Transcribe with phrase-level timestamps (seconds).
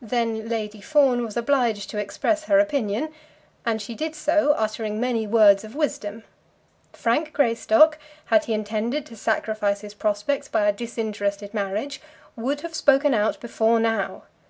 [0.00, 3.12] Then Lady Fawn was obliged to express her opinion,
[3.66, 6.22] and she did so, uttering many words of wisdom.
[6.94, 7.98] Frank Greystock,
[8.32, 12.00] had he intended to sacrifice his prospects by a disinterested marriage,
[12.34, 14.22] would have spoken out before now.